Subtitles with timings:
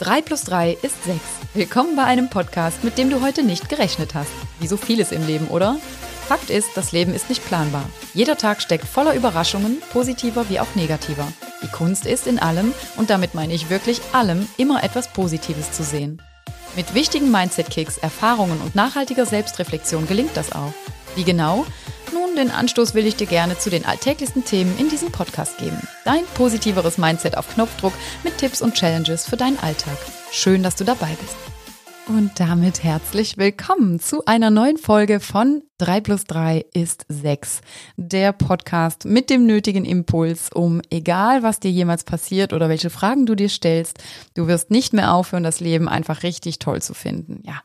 [0.00, 1.20] 3 plus 3 ist 6.
[1.52, 4.30] Willkommen bei einem Podcast, mit dem du heute nicht gerechnet hast.
[4.58, 5.76] Wie so vieles im Leben, oder?
[6.26, 7.84] Fakt ist, das Leben ist nicht planbar.
[8.14, 11.28] Jeder Tag steckt voller Überraschungen, positiver wie auch negativer.
[11.62, 15.82] Die Kunst ist in allem, und damit meine ich wirklich allem, immer etwas Positives zu
[15.82, 16.22] sehen.
[16.76, 20.72] Mit wichtigen Mindset-Kicks, Erfahrungen und nachhaltiger Selbstreflexion gelingt das auch.
[21.14, 21.66] Wie genau?
[22.40, 25.76] Den Anstoß will ich dir gerne zu den alltäglichsten Themen in diesem Podcast geben.
[26.06, 27.92] Dein positiveres Mindset auf Knopfdruck
[28.24, 29.98] mit Tipps und Challenges für deinen Alltag.
[30.32, 31.36] Schön, dass du dabei bist.
[32.08, 37.60] Und damit herzlich willkommen zu einer neuen Folge von 3 plus 3 ist 6.
[37.98, 43.26] Der Podcast mit dem nötigen Impuls, um egal was dir jemals passiert oder welche Fragen
[43.26, 43.98] du dir stellst,
[44.32, 47.42] du wirst nicht mehr aufhören, das Leben einfach richtig toll zu finden.
[47.46, 47.60] Ja,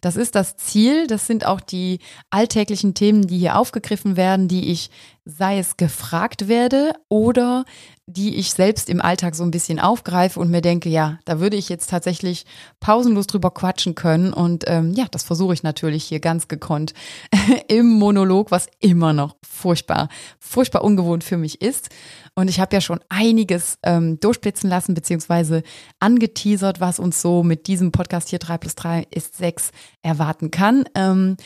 [0.00, 1.06] das ist das Ziel.
[1.06, 1.98] Das sind auch die
[2.30, 4.90] alltäglichen Themen, die hier aufgegriffen werden, die ich,
[5.30, 7.66] sei es gefragt werde oder
[8.06, 11.58] die ich selbst im Alltag so ein bisschen aufgreife und mir denke, ja, da würde
[11.58, 12.46] ich jetzt tatsächlich
[12.80, 14.32] pausenlos drüber quatschen können.
[14.32, 16.94] Und ähm, ja, das versuche ich natürlich hier ganz gekonnt
[17.68, 20.08] im Monolog, was immer noch furchtbar,
[20.38, 21.90] furchtbar ungewohnt für mich ist.
[22.34, 25.62] Und ich habe ja schon einiges ähm, durchblitzen lassen, beziehungsweise
[26.00, 30.86] angeteasert, was uns so mit diesem Podcast hier 3 plus 3 ist 6 erwarten kann.
[30.94, 31.36] Ähm,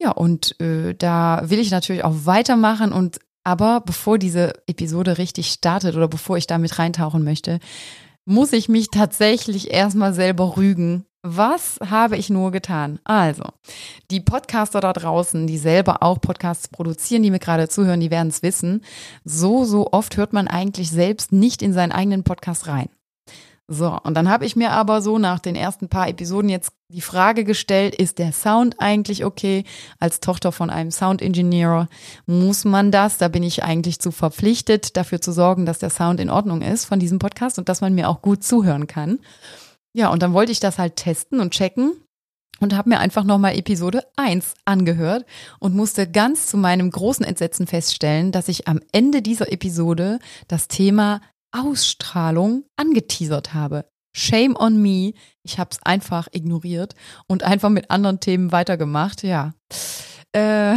[0.00, 3.18] ja, und äh, da will ich natürlich auch weitermachen und
[3.48, 7.60] aber bevor diese Episode richtig startet oder bevor ich damit reintauchen möchte,
[8.26, 11.06] muss ich mich tatsächlich erstmal selber rügen.
[11.22, 12.98] Was habe ich nur getan?
[13.04, 13.44] Also,
[14.10, 18.28] die Podcaster da draußen, die selber auch Podcasts produzieren, die mir gerade zuhören, die werden
[18.28, 18.82] es wissen.
[19.24, 22.90] So, so oft hört man eigentlich selbst nicht in seinen eigenen Podcast rein.
[23.70, 27.02] So, und dann habe ich mir aber so nach den ersten paar Episoden jetzt die
[27.02, 29.64] Frage gestellt, ist der Sound eigentlich okay?
[29.98, 31.88] Als Tochter von einem Sound-Engineer
[32.24, 36.18] muss man das, da bin ich eigentlich zu verpflichtet, dafür zu sorgen, dass der Sound
[36.18, 39.18] in Ordnung ist von diesem Podcast und dass man mir auch gut zuhören kann.
[39.92, 41.92] Ja, und dann wollte ich das halt testen und checken
[42.60, 45.26] und habe mir einfach nochmal Episode 1 angehört
[45.58, 50.68] und musste ganz zu meinem großen Entsetzen feststellen, dass ich am Ende dieser Episode das
[50.68, 51.20] Thema
[51.52, 53.84] Ausstrahlung angeteasert habe.
[54.12, 55.12] Shame on me.
[55.42, 56.94] Ich habe es einfach ignoriert
[57.26, 59.22] und einfach mit anderen Themen weitergemacht.
[59.22, 59.52] Ja.
[60.32, 60.74] Äh,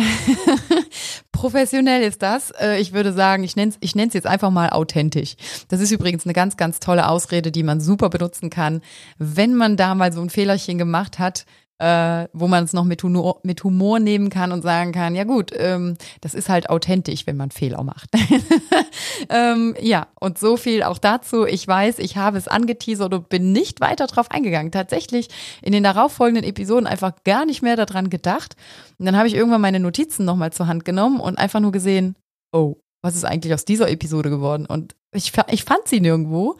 [1.31, 2.51] professionell ist das.
[2.51, 5.35] Äh, ich würde sagen, ich nenne es ich nenn's jetzt einfach mal authentisch.
[5.69, 8.81] Das ist übrigens eine ganz, ganz tolle Ausrede, die man super benutzen kann,
[9.17, 11.45] wenn man da mal so ein Fehlerchen gemacht hat
[11.81, 15.23] äh, wo man es noch mit Humor, mit Humor nehmen kann und sagen kann, ja
[15.23, 18.07] gut, ähm, das ist halt authentisch, wenn man Fehler macht.
[19.29, 21.43] ähm, ja, und so viel auch dazu.
[21.47, 24.71] Ich weiß, ich habe es angeteasert und bin nicht weiter drauf eingegangen.
[24.71, 25.29] Tatsächlich
[25.63, 28.55] in den darauffolgenden Episoden einfach gar nicht mehr daran gedacht.
[28.99, 32.15] Und dann habe ich irgendwann meine Notizen nochmal zur Hand genommen und einfach nur gesehen,
[32.51, 34.67] oh, was ist eigentlich aus dieser Episode geworden?
[34.67, 36.57] Und ich, ich fand sie nirgendwo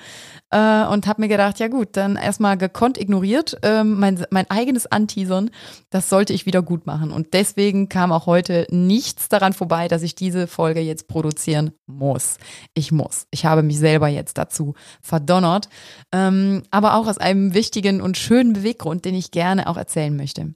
[0.51, 4.85] äh, und habe mir gedacht, ja gut, dann erstmal gekonnt ignoriert, äh, mein, mein eigenes
[4.85, 5.49] Anteasern,
[5.89, 7.11] das sollte ich wieder gut machen.
[7.11, 12.37] Und deswegen kam auch heute nichts daran vorbei, dass ich diese Folge jetzt produzieren muss.
[12.73, 13.27] Ich muss.
[13.31, 15.69] Ich habe mich selber jetzt dazu verdonnert,
[16.11, 20.53] ähm, aber auch aus einem wichtigen und schönen Beweggrund, den ich gerne auch erzählen möchte.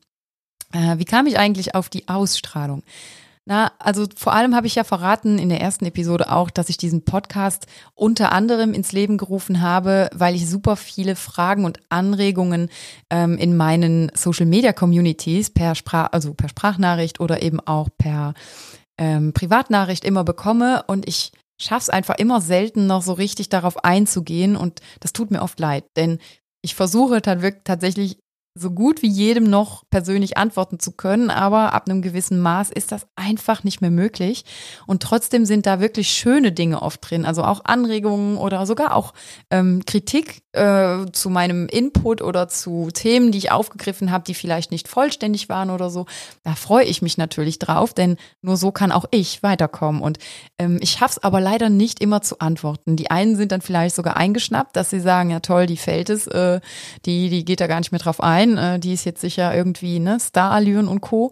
[0.74, 2.84] Äh, wie kam ich eigentlich auf die Ausstrahlung?
[3.48, 6.78] Na, also vor allem habe ich ja verraten in der ersten Episode auch, dass ich
[6.78, 12.70] diesen Podcast unter anderem ins Leben gerufen habe, weil ich super viele Fragen und Anregungen
[13.12, 18.34] ähm, in meinen Social Media Communities per Sprach, also per Sprachnachricht oder eben auch per
[18.98, 20.84] ähm, Privatnachricht immer bekomme.
[20.88, 24.56] Und ich schaff's einfach immer selten noch so richtig darauf einzugehen.
[24.56, 26.18] Und das tut mir oft leid, denn
[26.64, 28.18] ich versuche tatsächlich
[28.58, 32.94] so gut wie jedem noch persönlich antworten zu können, aber ab einem gewissen Maß ist
[32.94, 34.46] das einfach nicht mehr möglich.
[34.88, 39.14] Und trotzdem sind da wirklich schöne Dinge oft drin, also auch Anregungen oder sogar auch
[39.52, 44.72] ähm, Kritik äh, zu meinem Input oder zu Themen, die ich aufgegriffen habe, die vielleicht
[44.72, 46.06] nicht vollständig waren oder so.
[46.44, 50.02] Da freue ich mich natürlich drauf, denn nur so kann auch ich weiterkommen.
[50.02, 50.18] Und
[50.58, 52.96] ähm, ich es aber leider nicht immer zu antworten.
[52.96, 56.26] Die einen sind dann vielleicht sogar eingeschnappt, dass sie sagen, ja toll, die fällt es,
[56.28, 56.62] äh,
[57.06, 58.58] die, die geht da gar nicht mehr drauf ein sein.
[58.58, 61.32] Äh, die ist jetzt sicher irgendwie, ne, Starallüren und Co.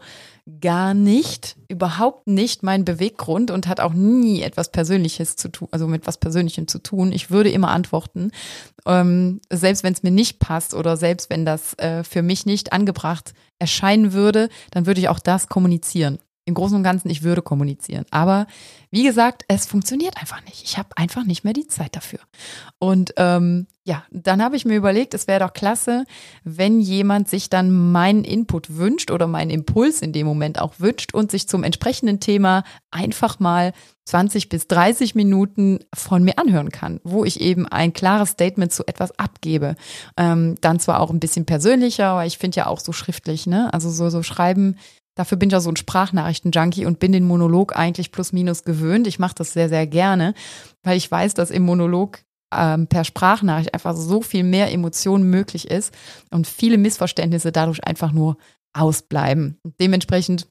[0.60, 5.88] Gar nicht, überhaupt nicht mein Beweggrund und hat auch nie etwas Persönliches zu tun, also
[5.88, 7.14] mit was Persönlichem zu tun.
[7.14, 8.32] Ich würde immer antworten,
[8.86, 12.74] ähm, selbst wenn es mir nicht passt oder selbst wenn das äh, für mich nicht
[12.74, 16.20] angebracht erscheinen würde, dann würde ich auch das kommunizieren.
[16.46, 18.06] Im Großen und Ganzen, ich würde kommunizieren.
[18.12, 18.48] Aber
[18.92, 20.64] wie gesagt, es funktioniert einfach nicht.
[20.64, 22.20] Ich habe einfach nicht mehr die Zeit dafür.
[22.80, 26.06] Und ähm, ja, dann habe ich mir überlegt, es wäre doch klasse,
[26.44, 31.14] wenn jemand sich dann meinen Input wünscht oder meinen Impuls in dem Moment auch wünscht
[31.14, 33.74] und sich zum entsprechenden Thema einfach mal
[34.06, 38.86] 20 bis 30 Minuten von mir anhören kann, wo ich eben ein klares Statement zu
[38.86, 39.76] etwas abgebe.
[40.18, 43.74] Ähm, dann zwar auch ein bisschen persönlicher, aber ich finde ja auch so schriftlich, ne?
[43.74, 44.78] Also so, so schreiben
[45.16, 49.06] Dafür bin ich ja so ein Sprachnachrichten-Junkie und bin den Monolog eigentlich plus minus gewöhnt.
[49.08, 50.34] Ich mache das sehr, sehr gerne,
[50.82, 52.20] weil ich weiß, dass im Monolog
[52.56, 55.94] ähm, per Sprachnachricht einfach so viel mehr Emotionen möglich ist
[56.32, 58.38] und viele Missverständnisse dadurch einfach nur
[58.74, 59.60] ausbleiben.
[59.80, 60.48] Dementsprechend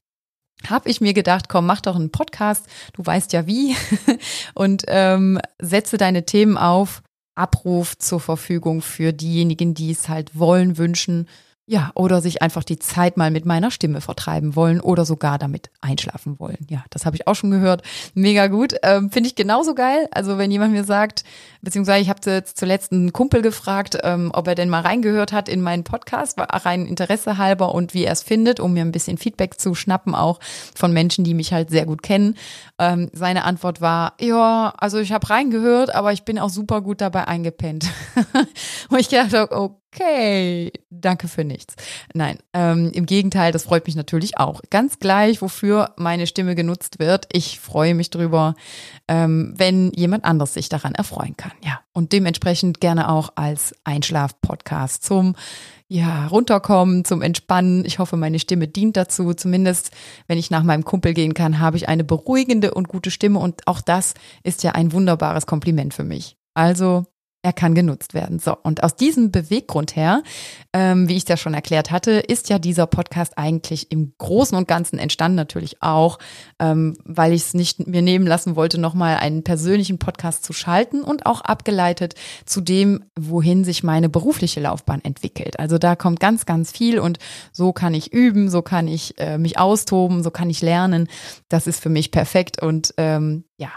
[0.67, 3.75] habe ich mir gedacht, komm, mach doch einen Podcast, du weißt ja wie,
[4.53, 7.01] und ähm, setze deine Themen auf,
[7.35, 11.27] Abruf zur Verfügung für diejenigen, die es halt wollen, wünschen
[11.65, 15.69] ja, oder sich einfach die Zeit mal mit meiner Stimme vertreiben wollen oder sogar damit
[15.79, 16.67] einschlafen wollen.
[16.69, 17.83] Ja, das habe ich auch schon gehört.
[18.13, 18.75] Mega gut.
[18.83, 20.09] Ähm, Finde ich genauso geil.
[20.11, 21.23] Also wenn jemand mir sagt,
[21.63, 25.61] beziehungsweise ich habe zuletzt einen Kumpel gefragt, ähm, ob er denn mal reingehört hat in
[25.61, 29.59] meinen Podcast, rein Interesse halber und wie er es findet, um mir ein bisschen Feedback
[29.59, 30.39] zu schnappen, auch
[30.75, 32.35] von Menschen, die mich halt sehr gut kennen.
[32.77, 37.01] Ähm, seine Antwort war, ja, also ich habe reingehört, aber ich bin auch super gut
[37.01, 37.89] dabei eingepennt.
[38.89, 41.75] und ich dachte, okay okay, danke für nichts.
[42.13, 44.61] Nein, ähm, im Gegenteil, das freut mich natürlich auch.
[44.69, 47.27] Ganz gleich, wofür meine Stimme genutzt wird.
[47.31, 48.55] Ich freue mich drüber,
[49.07, 51.52] ähm, wenn jemand anderes sich daran erfreuen kann.
[51.61, 55.35] Ja, und dementsprechend gerne auch als Einschlaf-Podcast zum
[55.87, 57.85] ja, runterkommen, zum Entspannen.
[57.85, 59.33] Ich hoffe, meine Stimme dient dazu.
[59.33, 59.91] Zumindest,
[60.27, 63.39] wenn ich nach meinem Kumpel gehen kann, habe ich eine beruhigende und gute Stimme.
[63.39, 66.35] Und auch das ist ja ein wunderbares Kompliment für mich.
[66.55, 67.05] Also
[67.43, 68.39] er kann genutzt werden.
[68.39, 70.23] So, und aus diesem Beweggrund her,
[70.71, 74.67] ähm, wie ich das schon erklärt hatte, ist ja dieser Podcast eigentlich im Großen und
[74.67, 76.19] Ganzen entstanden, natürlich auch,
[76.59, 81.01] ähm, weil ich es nicht mir nehmen lassen wollte, nochmal einen persönlichen Podcast zu schalten
[81.01, 85.59] und auch abgeleitet zu dem, wohin sich meine berufliche Laufbahn entwickelt.
[85.59, 87.19] Also da kommt ganz, ganz viel und
[87.51, 91.09] so kann ich üben, so kann ich äh, mich austoben, so kann ich lernen.
[91.49, 93.69] Das ist für mich perfekt und ähm, ja,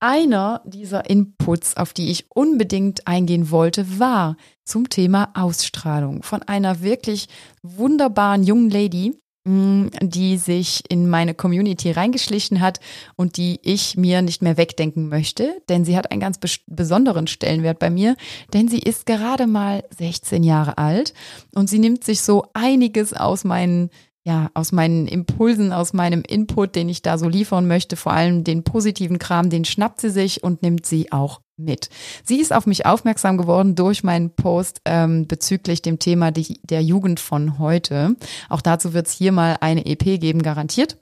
[0.00, 6.82] einer dieser Inputs, auf die ich unbedingt eingehen wollte, war zum Thema Ausstrahlung von einer
[6.82, 7.28] wirklich
[7.62, 12.80] wunderbaren jungen Lady, mm, die sich in meine Community reingeschlichen hat
[13.16, 17.78] und die ich mir nicht mehr wegdenken möchte, denn sie hat einen ganz besonderen Stellenwert
[17.78, 18.16] bei mir,
[18.52, 21.14] denn sie ist gerade mal 16 Jahre alt
[21.54, 23.90] und sie nimmt sich so einiges aus meinen
[24.24, 28.44] ja, aus meinen Impulsen, aus meinem Input, den ich da so liefern möchte, vor allem
[28.44, 31.88] den positiven Kram, den schnappt sie sich und nimmt sie auch mit.
[32.24, 36.82] Sie ist auf mich aufmerksam geworden durch meinen Post ähm, bezüglich dem Thema die, der
[36.82, 38.16] Jugend von heute.
[38.48, 40.98] Auch dazu wird es hier mal eine EP geben, garantiert.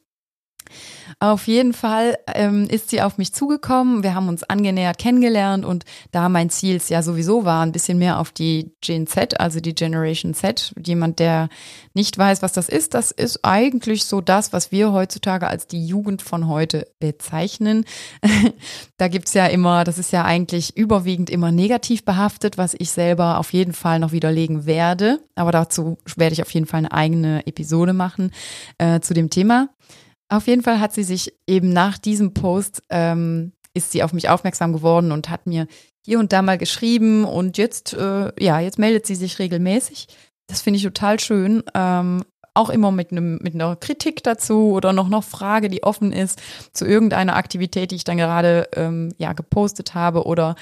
[1.18, 4.02] Auf jeden Fall ähm, ist sie auf mich zugekommen.
[4.02, 8.18] Wir haben uns angenähert kennengelernt und da mein Ziel ja sowieso war, ein bisschen mehr
[8.18, 10.74] auf die Gen Z, also die Generation Z.
[10.84, 11.48] Jemand, der
[11.94, 15.86] nicht weiß, was das ist, das ist eigentlich so das, was wir heutzutage als die
[15.86, 17.84] Jugend von heute bezeichnen.
[18.98, 23.38] da gibt's ja immer, das ist ja eigentlich überwiegend immer negativ behaftet, was ich selber
[23.38, 25.20] auf jeden Fall noch widerlegen werde.
[25.34, 28.32] Aber dazu werde ich auf jeden Fall eine eigene Episode machen
[28.78, 29.68] äh, zu dem Thema.
[30.28, 34.28] Auf jeden Fall hat sie sich eben nach diesem Post, ähm, ist sie auf mich
[34.28, 35.66] aufmerksam geworden und hat mir
[36.04, 40.06] hier und da mal geschrieben und jetzt, äh, ja, jetzt meldet sie sich regelmäßig.
[40.46, 41.62] Das finde ich total schön.
[41.74, 42.24] Ähm,
[42.54, 46.40] auch immer mit, einem, mit einer Kritik dazu oder noch noch Frage, die offen ist
[46.72, 50.56] zu irgendeiner Aktivität, die ich dann gerade ähm, ja gepostet habe oder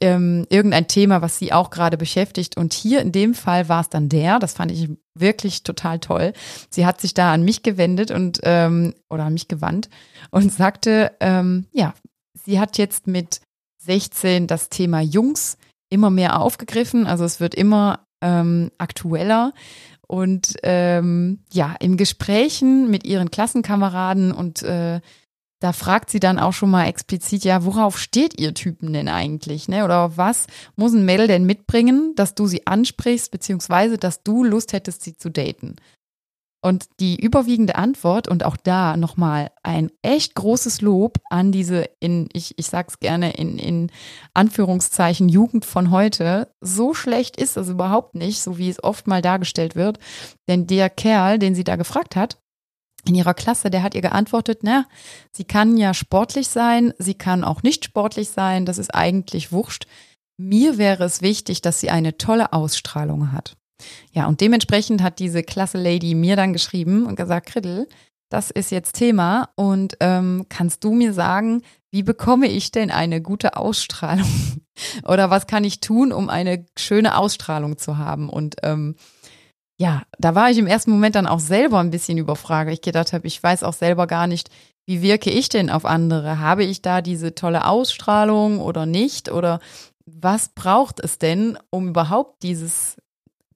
[0.00, 2.56] ähm, irgendein Thema, was sie auch gerade beschäftigt.
[2.56, 6.32] Und hier in dem Fall war es dann der, das fand ich wirklich total toll.
[6.70, 9.88] Sie hat sich da an mich gewendet und ähm, oder an mich gewandt
[10.30, 11.94] und sagte, ähm, ja,
[12.44, 13.40] sie hat jetzt mit
[13.78, 15.56] 16 das Thema Jungs
[15.88, 17.06] immer mehr aufgegriffen.
[17.06, 19.52] Also es wird immer ähm, aktueller.
[20.08, 25.00] Und ähm, ja, in Gesprächen mit ihren Klassenkameraden und äh,
[25.60, 29.68] da fragt sie dann auch schon mal explizit, ja, worauf steht ihr Typen denn eigentlich,
[29.68, 29.84] ne?
[29.84, 30.46] Oder was
[30.76, 35.16] muss ein Mädel denn mitbringen, dass du sie ansprichst, beziehungsweise dass du Lust hättest, sie
[35.16, 35.76] zu daten?
[36.62, 42.28] Und die überwiegende Antwort und auch da nochmal ein echt großes Lob an diese in,
[42.32, 43.90] ich, ich sag's gerne, in, in
[44.34, 46.50] Anführungszeichen Jugend von heute.
[46.60, 50.00] So schlecht ist das überhaupt nicht, so wie es oft mal dargestellt wird.
[50.48, 52.38] Denn der Kerl, den sie da gefragt hat,
[53.06, 54.86] in ihrer Klasse, der hat ihr geantwortet, na,
[55.32, 59.86] sie kann ja sportlich sein, sie kann auch nicht sportlich sein, das ist eigentlich wurscht.
[60.38, 63.56] Mir wäre es wichtig, dass sie eine tolle Ausstrahlung hat.
[64.12, 67.86] Ja, und dementsprechend hat diese klasse Lady mir dann geschrieben und gesagt, Kriddel,
[68.28, 69.50] das ist jetzt Thema.
[69.54, 74.26] Und ähm, kannst du mir sagen, wie bekomme ich denn eine gute Ausstrahlung?
[75.06, 78.28] Oder was kann ich tun, um eine schöne Ausstrahlung zu haben?
[78.28, 78.96] Und ähm,
[79.78, 82.70] ja, da war ich im ersten Moment dann auch selber ein bisschen überfragt.
[82.70, 84.48] Ich gedacht habe, ich weiß auch selber gar nicht,
[84.86, 86.38] wie wirke ich denn auf andere?
[86.38, 89.30] Habe ich da diese tolle Ausstrahlung oder nicht?
[89.30, 89.60] Oder
[90.06, 92.96] was braucht es denn, um überhaupt dieses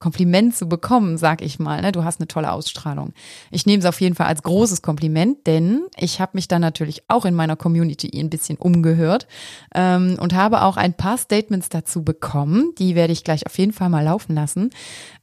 [0.01, 1.83] Kompliment zu bekommen, sag ich mal.
[1.83, 1.93] Ne?
[1.93, 3.13] Du hast eine tolle Ausstrahlung.
[3.51, 7.03] Ich nehme es auf jeden Fall als großes Kompliment, denn ich habe mich dann natürlich
[7.09, 9.29] auch in meiner Community ein bisschen umgehört
[9.75, 12.73] ähm, und habe auch ein paar Statements dazu bekommen.
[12.79, 14.71] Die werde ich gleich auf jeden Fall mal laufen lassen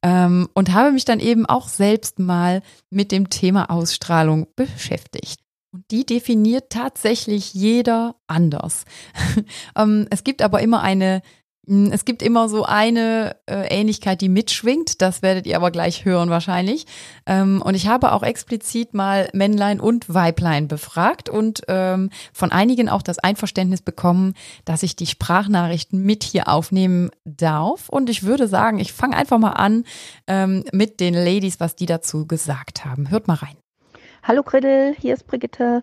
[0.04, 5.42] ähm, und habe mich dann eben auch selbst mal mit dem Thema Ausstrahlung beschäftigt.
[5.74, 8.86] Und die definiert tatsächlich jeder anders.
[9.76, 11.24] ähm, es gibt aber immer eine
[11.68, 15.02] es gibt immer so eine äh, Ähnlichkeit, die mitschwingt.
[15.02, 16.86] Das werdet ihr aber gleich hören wahrscheinlich.
[17.26, 22.88] Ähm, und ich habe auch explizit mal Männlein und Weiblein befragt und ähm, von einigen
[22.88, 24.34] auch das Einverständnis bekommen,
[24.64, 27.90] dass ich die Sprachnachrichten mit hier aufnehmen darf.
[27.90, 29.84] Und ich würde sagen, ich fange einfach mal an
[30.28, 33.10] ähm, mit den Ladies, was die dazu gesagt haben.
[33.10, 33.58] Hört mal rein.
[34.24, 35.82] Hallo Griddel, hier ist Brigitte.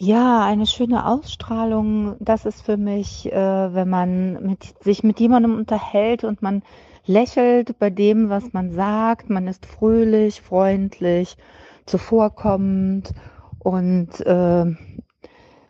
[0.00, 5.56] Ja, eine schöne Ausstrahlung, das ist für mich, äh, wenn man mit, sich mit jemandem
[5.56, 6.62] unterhält und man
[7.04, 9.28] lächelt bei dem, was man sagt.
[9.28, 11.36] Man ist fröhlich, freundlich,
[11.84, 13.12] zuvorkommend
[13.58, 14.66] und äh,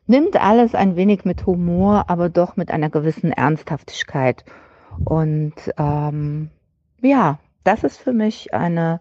[0.06, 4.44] nimmt alles ein wenig mit Humor, aber doch mit einer gewissen Ernsthaftigkeit.
[5.06, 6.50] Und ähm,
[7.00, 9.00] ja, das ist für mich eine,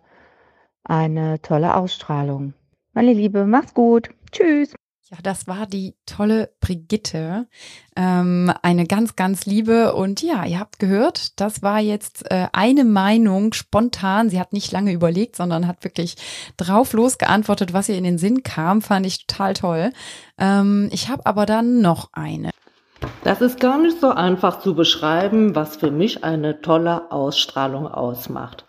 [0.85, 2.53] eine tolle Ausstrahlung.
[2.93, 4.09] Meine Liebe, mach's gut.
[4.31, 4.73] Tschüss.
[5.09, 7.47] Ja, das war die tolle Brigitte.
[7.95, 9.93] Ähm, eine ganz, ganz liebe.
[9.95, 14.29] Und ja, ihr habt gehört, das war jetzt äh, eine Meinung spontan.
[14.29, 16.17] Sie hat nicht lange überlegt, sondern hat wirklich
[16.57, 18.81] drauf losgeantwortet, was ihr in den Sinn kam.
[18.81, 19.93] Fand ich total toll.
[20.37, 22.49] Ähm, ich habe aber dann noch eine.
[23.23, 28.65] Das ist gar nicht so einfach zu beschreiben, was für mich eine tolle Ausstrahlung ausmacht.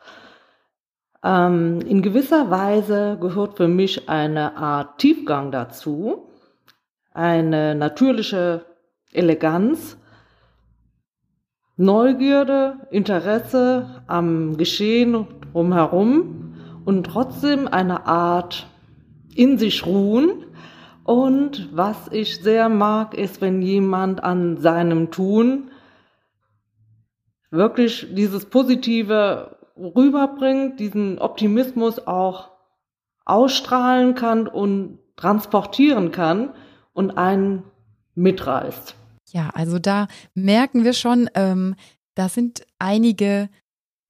[1.24, 6.27] Ähm, in gewisser Weise gehört für mich eine Art Tiefgang dazu
[7.18, 8.64] eine natürliche
[9.12, 9.98] Eleganz,
[11.76, 18.68] Neugierde, Interesse am Geschehen drumherum und trotzdem eine Art
[19.34, 20.46] in sich ruhen.
[21.04, 25.70] Und was ich sehr mag, ist, wenn jemand an seinem Tun
[27.50, 32.50] wirklich dieses Positive rüberbringt, diesen Optimismus auch
[33.24, 36.50] ausstrahlen kann und transportieren kann
[36.98, 37.62] und einen
[38.16, 38.96] mitreißt.
[39.30, 41.76] Ja, also da merken wir schon, ähm,
[42.16, 43.48] da sind einige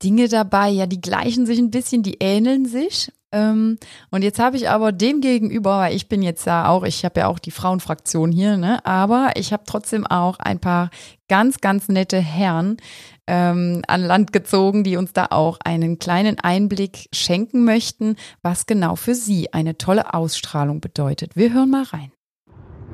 [0.02, 3.12] Dinge dabei, ja, die gleichen sich ein bisschen, die ähneln sich.
[3.30, 3.76] Ähm,
[4.10, 7.20] und jetzt habe ich aber dem gegenüber, weil ich bin jetzt ja auch, ich habe
[7.20, 10.88] ja auch die Frauenfraktion hier, ne, aber ich habe trotzdem auch ein paar
[11.28, 12.78] ganz, ganz nette Herren
[13.26, 18.96] ähm, an Land gezogen, die uns da auch einen kleinen Einblick schenken möchten, was genau
[18.96, 21.36] für sie eine tolle Ausstrahlung bedeutet.
[21.36, 22.12] Wir hören mal rein.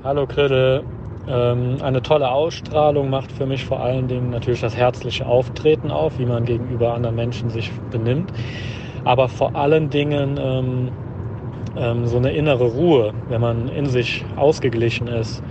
[0.05, 0.85] Hallo Kriddel.
[1.27, 6.19] Ähm, eine tolle Ausstrahlung macht für mich vor allen Dingen natürlich das herzliche Auftreten auf,
[6.19, 8.31] wie man gegenüber anderen Menschen sich benimmt.
[9.05, 10.89] Aber vor allen Dingen ähm,
[11.75, 13.15] ähm, so eine innere Ruhe.
[13.31, 15.43] Wenn man in sich ausgeglichen ist,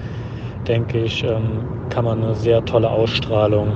[0.68, 3.72] denke ich, ähm, kann man eine sehr tolle Ausstrahlung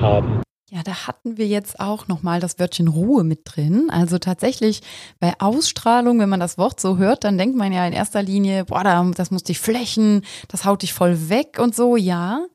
[0.00, 0.42] haben.
[0.72, 3.90] Ja, da hatten wir jetzt auch nochmal das Wörtchen Ruhe mit drin.
[3.90, 4.82] Also tatsächlich
[5.18, 8.66] bei Ausstrahlung, wenn man das Wort so hört, dann denkt man ja in erster Linie,
[8.66, 8.84] boah,
[9.16, 12.46] das muss dich flächen, das haut dich voll weg und so, ja.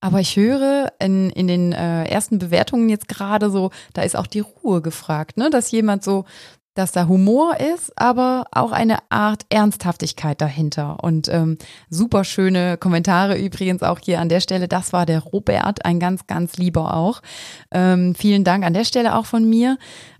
[0.00, 4.28] Aber ich höre in, in den äh, ersten Bewertungen jetzt gerade so, da ist auch
[4.28, 5.50] die Ruhe gefragt, ne?
[5.50, 6.26] Dass jemand so
[6.74, 11.02] dass da Humor ist, aber auch eine Art Ernsthaftigkeit dahinter.
[11.02, 14.68] Und ähm, super schöne Kommentare übrigens auch hier an der Stelle.
[14.68, 17.22] Das war der Robert, ein ganz, ganz lieber auch.
[17.70, 19.78] Ähm, vielen Dank an der Stelle auch von mir.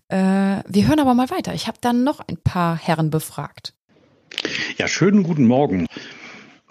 [0.09, 1.55] Äh, wir hören aber mal weiter.
[1.55, 3.75] Ich habe dann noch ein paar Herren befragt.
[4.79, 5.87] Ja, schönen guten Morgen.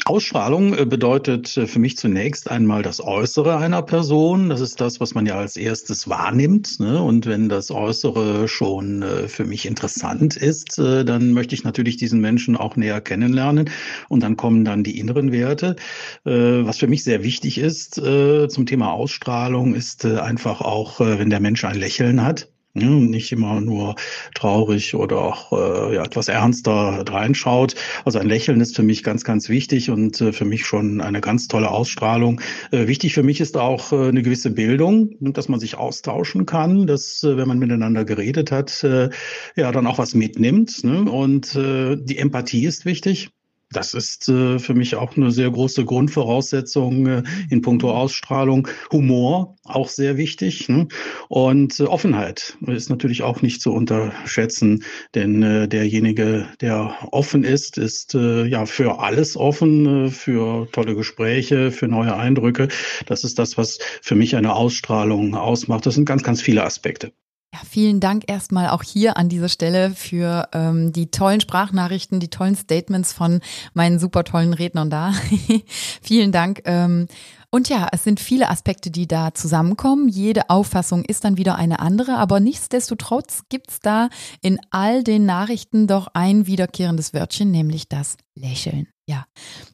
[0.06, 4.50] Ausstrahlung äh, bedeutet äh, für mich zunächst einmal das Äußere einer Person.
[4.50, 6.80] Das ist das, was man ja als erstes wahrnimmt.
[6.82, 7.02] Ne?
[7.02, 12.20] Und wenn das Äußere schon äh, für mich interessant ist, dann möchte ich natürlich diesen
[12.20, 13.70] Menschen auch näher kennenlernen.
[14.10, 15.76] Und dann kommen dann die inneren Werte.
[16.24, 21.64] Was für mich sehr wichtig ist zum Thema Ausstrahlung, ist einfach auch, wenn der Mensch
[21.64, 23.94] ein Lächeln hat Ja, nicht immer nur
[24.34, 27.76] traurig oder auch äh, ja, etwas ernster reinschaut.
[28.04, 31.22] Also ein Lächeln ist für mich ganz, ganz wichtig und äh, für mich schon eine
[31.22, 32.42] ganz tolle Ausstrahlung.
[32.72, 36.88] Äh, wichtig für mich ist auch äh, eine gewisse Bildung, dass man sich austauschen kann,
[36.88, 39.12] dass äh, wenn man miteinander geredet hat, äh,
[39.56, 40.84] ja dann auch was mitnimmt.
[40.84, 41.04] Ne?
[41.04, 43.30] Und äh, die Empathie ist wichtig.
[43.74, 48.68] Das ist äh, für mich auch eine sehr große Grundvoraussetzung äh, in puncto Ausstrahlung.
[48.92, 50.70] Humor auch sehr wichtig.
[50.70, 50.88] Ne?
[51.28, 54.84] Und äh, Offenheit ist natürlich auch nicht zu unterschätzen,
[55.16, 60.96] denn äh, derjenige, der offen ist, ist äh, ja für alles offen, äh, für tolle
[60.96, 62.68] Gespräche, für neue Eindrücke.
[63.08, 65.86] Das ist das, was für mich eine Ausstrahlung ausmacht.
[65.86, 67.12] Das sind ganz, ganz viele Aspekte.
[67.54, 72.32] Ja, vielen Dank erstmal auch hier an dieser Stelle für ähm, die tollen Sprachnachrichten, die
[72.32, 73.42] tollen Statements von
[73.76, 75.14] meinen super tollen Rednern da.
[76.02, 76.64] vielen Dank.
[76.66, 77.06] Ähm,
[77.52, 80.10] und ja, es sind viele Aspekte, die da zusammenkommen.
[80.10, 84.10] Jede Auffassung ist dann wieder eine andere, aber nichtsdestotrotz gibt's da
[84.42, 88.88] in all den Nachrichten doch ein wiederkehrendes Wörtchen, nämlich das Lächeln.
[89.06, 89.26] Ja,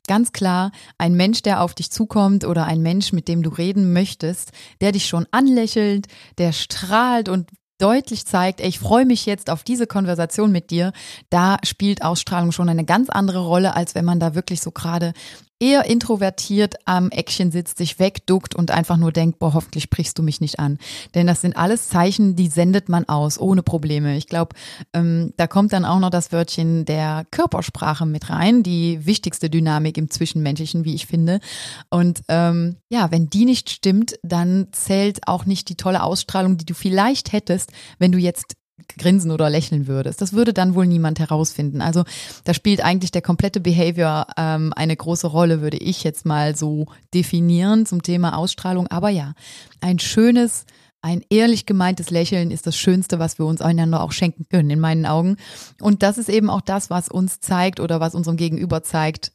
[0.07, 3.93] ganz klar, ein Mensch, der auf dich zukommt oder ein Mensch, mit dem du reden
[3.93, 6.07] möchtest, der dich schon anlächelt,
[6.39, 7.47] der strahlt und
[7.79, 10.93] deutlich zeigt, ich freue mich jetzt auf diese Konversation mit dir,
[11.29, 15.13] da spielt Ausstrahlung schon eine ganz andere Rolle, als wenn man da wirklich so gerade
[15.59, 20.23] eher introvertiert am Eckchen sitzt, sich wegduckt und einfach nur denkt, boah, hoffentlich sprichst du
[20.23, 20.77] mich nicht an.
[21.15, 24.15] Denn das sind alles Zeichen, die sendet man aus, ohne Probleme.
[24.15, 24.55] Ich glaube,
[24.93, 29.97] ähm, da kommt dann auch noch das Wörtchen der Körpersprache mit rein, die wichtigste Dynamik
[29.97, 31.39] im Zwischenmenschlichen, wie ich finde.
[31.89, 36.65] Und ähm, ja, wenn die nicht stimmt, dann zählt auch nicht die tolle Ausstrahlung, die
[36.65, 38.55] du vielleicht hättest, wenn du jetzt
[38.97, 40.21] grinsen oder lächeln würdest.
[40.21, 41.81] Das würde dann wohl niemand herausfinden.
[41.81, 42.03] Also
[42.43, 46.87] da spielt eigentlich der komplette Behavior ähm, eine große Rolle, würde ich jetzt mal so
[47.13, 48.87] definieren zum Thema Ausstrahlung.
[48.87, 49.33] Aber ja,
[49.81, 50.65] ein schönes,
[51.01, 54.79] ein ehrlich gemeintes Lächeln ist das Schönste, was wir uns einander auch schenken können, in
[54.79, 55.37] meinen Augen.
[55.79, 59.31] Und das ist eben auch das, was uns zeigt oder was unserem Gegenüber zeigt,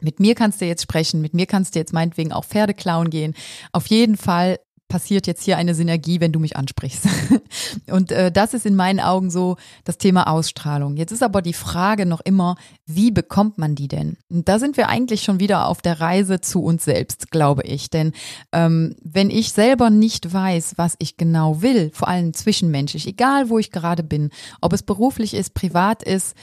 [0.00, 3.10] mit mir kannst du jetzt sprechen, mit mir kannst du jetzt meinetwegen auch Pferde klauen
[3.10, 3.34] gehen.
[3.72, 4.58] Auf jeden Fall
[4.94, 7.08] passiert jetzt hier eine Synergie, wenn du mich ansprichst.
[7.90, 10.96] Und äh, das ist in meinen Augen so das Thema Ausstrahlung.
[10.96, 12.54] Jetzt ist aber die Frage noch immer,
[12.86, 14.18] wie bekommt man die denn?
[14.30, 17.90] Und da sind wir eigentlich schon wieder auf der Reise zu uns selbst, glaube ich.
[17.90, 18.12] Denn
[18.52, 23.58] ähm, wenn ich selber nicht weiß, was ich genau will, vor allem zwischenmenschlich, egal wo
[23.58, 26.36] ich gerade bin, ob es beruflich ist, privat ist,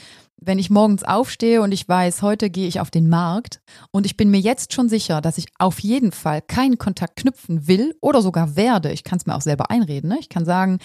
[0.44, 4.16] wenn ich morgens aufstehe und ich weiß, heute gehe ich auf den Markt und ich
[4.16, 8.22] bin mir jetzt schon sicher, dass ich auf jeden Fall keinen Kontakt knüpfen will oder
[8.22, 10.18] sogar werde, ich kann es mir auch selber einreden, ne?
[10.20, 10.78] ich kann sagen,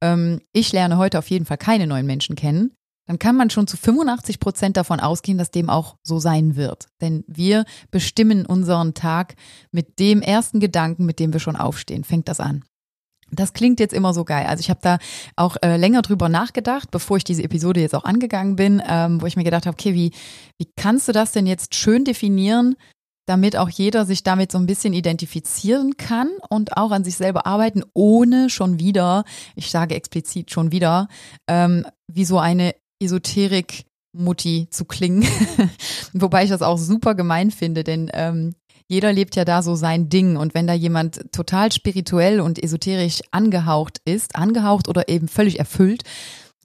[0.00, 2.72] ähm, ich lerne heute auf jeden Fall keine neuen Menschen kennen,
[3.06, 6.86] dann kann man schon zu 85 Prozent davon ausgehen, dass dem auch so sein wird.
[7.00, 9.34] Denn wir bestimmen unseren Tag
[9.70, 12.04] mit dem ersten Gedanken, mit dem wir schon aufstehen.
[12.04, 12.64] Fängt das an.
[13.36, 14.46] Das klingt jetzt immer so geil.
[14.46, 14.98] Also ich habe da
[15.36, 19.26] auch äh, länger drüber nachgedacht, bevor ich diese Episode jetzt auch angegangen bin, ähm, wo
[19.26, 20.12] ich mir gedacht habe, okay, wie,
[20.58, 22.76] wie kannst du das denn jetzt schön definieren,
[23.26, 27.46] damit auch jeder sich damit so ein bisschen identifizieren kann und auch an sich selber
[27.46, 29.24] arbeiten, ohne schon wieder,
[29.56, 31.08] ich sage explizit schon wieder,
[31.48, 35.26] ähm, wie so eine Esoterik Mutti zu klingen.
[36.12, 38.54] Wobei ich das auch super gemein finde, denn ähm,
[38.86, 40.36] jeder lebt ja da so sein Ding.
[40.36, 46.04] Und wenn da jemand total spirituell und esoterisch angehaucht ist, angehaucht oder eben völlig erfüllt,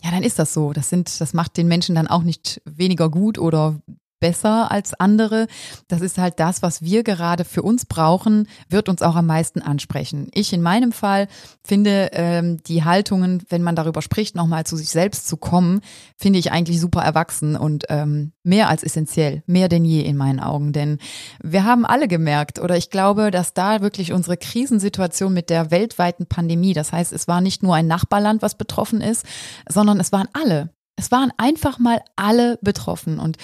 [0.04, 0.74] ja, dann ist das so.
[0.74, 3.82] Das sind, das macht den Menschen dann auch nicht weniger gut oder
[4.20, 5.48] besser als andere.
[5.88, 9.62] Das ist halt das, was wir gerade für uns brauchen, wird uns auch am meisten
[9.62, 10.30] ansprechen.
[10.34, 11.28] Ich in meinem Fall
[11.64, 15.82] finde ähm, die Haltungen, wenn man darüber spricht, nochmal zu sich selbst zu kommen,
[16.18, 20.40] finde ich eigentlich super erwachsen und ähm, mehr als essentiell, mehr denn je in meinen
[20.40, 20.74] Augen.
[20.74, 20.98] Denn
[21.42, 26.26] wir haben alle gemerkt, oder ich glaube, dass da wirklich unsere Krisensituation mit der weltweiten
[26.26, 29.26] Pandemie, das heißt, es war nicht nur ein Nachbarland, was betroffen ist,
[29.68, 30.70] sondern es waren alle.
[30.96, 33.20] Es waren einfach mal alle betroffen.
[33.20, 33.38] Und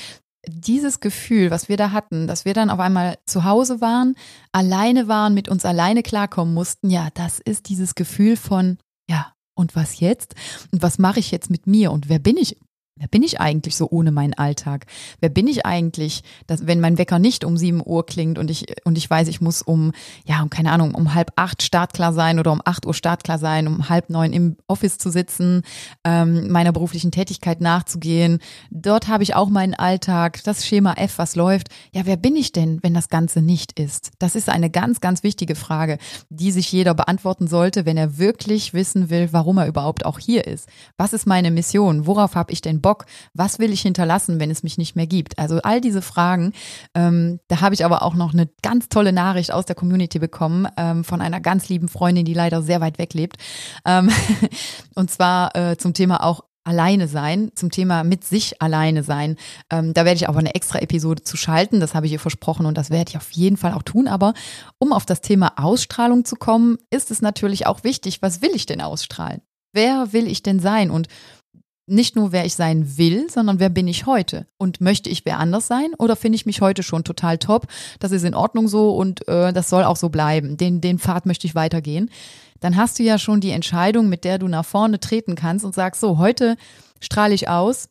[0.48, 4.16] dieses Gefühl, was wir da hatten, dass wir dann auf einmal zu Hause waren,
[4.52, 8.78] alleine waren, mit uns alleine klarkommen mussten, ja, das ist dieses Gefühl von,
[9.10, 10.36] ja, und was jetzt?
[10.72, 11.92] Und was mache ich jetzt mit mir?
[11.92, 12.58] Und wer bin ich
[12.98, 14.86] Wer bin ich eigentlich so ohne meinen Alltag?
[15.20, 18.68] Wer bin ich eigentlich, dass, wenn mein Wecker nicht um sieben Uhr klingt und ich,
[18.86, 19.92] und ich weiß, ich muss um,
[20.26, 23.68] ja, um keine Ahnung, um halb acht startklar sein oder um acht Uhr startklar sein,
[23.68, 25.64] um halb neun im Office zu sitzen,
[26.06, 28.40] ähm, meiner beruflichen Tätigkeit nachzugehen.
[28.72, 31.68] Dort habe ich auch meinen Alltag, das Schema F, was läuft.
[31.94, 34.12] Ja, wer bin ich denn, wenn das Ganze nicht ist?
[34.20, 35.98] Das ist eine ganz, ganz wichtige Frage,
[36.30, 40.48] die sich jeder beantworten sollte, wenn er wirklich wissen will, warum er überhaupt auch hier
[40.48, 40.70] ist.
[40.96, 42.08] Was ist meine Mission?
[42.08, 43.08] Worauf habe ich denn Bock?
[43.34, 45.40] Was will ich hinterlassen, wenn es mich nicht mehr gibt?
[45.40, 46.54] Also all diese Fragen.
[46.94, 50.68] Ähm, da habe ich aber auch noch eine ganz tolle Nachricht aus der Community bekommen
[50.78, 53.38] ähm, von einer ganz lieben Freundin, die leider sehr weit weg lebt.
[53.86, 54.12] Ähm,
[54.96, 59.38] und zwar äh, zum Thema auch alleine sein, zum Thema mit sich alleine sein.
[59.72, 62.68] Ähm, da werde ich aber eine extra Episode zu schalten, das habe ich ihr versprochen
[62.68, 64.08] und das werde ich auf jeden Fall auch tun.
[64.08, 64.36] Aber
[64.78, 68.68] um auf das Thema Ausstrahlung zu kommen, ist es natürlich auch wichtig, was will ich
[68.68, 69.42] denn ausstrahlen?
[69.74, 70.90] Wer will ich denn sein?
[70.90, 71.08] Und
[71.88, 74.48] nicht nur, wer ich sein will, sondern wer bin ich heute?
[74.58, 77.68] Und möchte ich wer anders sein oder finde ich mich heute schon total top?
[78.00, 80.58] Das ist in Ordnung so und äh, das soll auch so bleiben.
[80.58, 82.10] Den, den Pfad möchte ich weitergehen
[82.60, 85.76] dann hast du ja schon die Entscheidung, mit der du nach vorne treten kannst und
[85.76, 86.58] sagst, so, heute
[87.00, 87.90] strahle ich aus.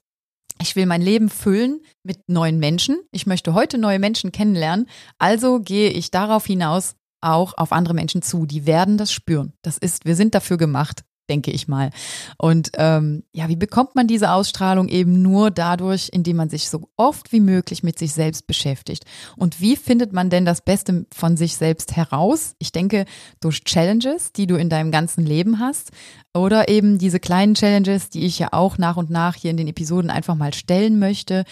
[0.61, 2.99] Ich will mein Leben füllen mit neuen Menschen.
[3.11, 4.89] Ich möchte heute neue Menschen kennenlernen.
[5.19, 8.47] Also gehe ich darauf hinaus auch auf andere Menschen zu.
[8.47, 9.53] Die werden das spüren.
[9.63, 11.91] Das ist, wir sind dafür gemacht denke ich mal.
[12.39, 16.89] Und ähm, ja, wie bekommt man diese Ausstrahlung eben nur dadurch, indem man sich so
[16.97, 19.05] oft wie möglich mit sich selbst beschäftigt?
[19.37, 22.55] Und wie findet man denn das Beste von sich selbst heraus?
[22.59, 23.05] Ich denke,
[23.41, 25.91] durch Challenges, die du in deinem ganzen Leben hast,
[26.37, 29.69] oder eben diese kleinen Challenges, die ich ja auch nach und nach hier in den
[29.69, 31.45] Episoden einfach mal stellen möchte.